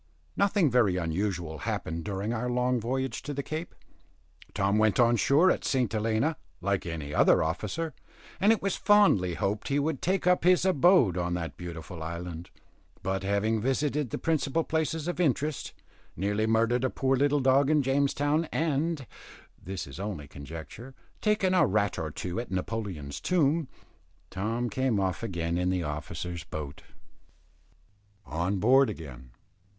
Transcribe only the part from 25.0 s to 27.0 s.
again in the officers' boat.